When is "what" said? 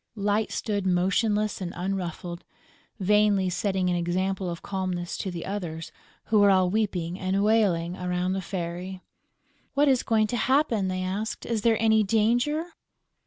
9.75-9.87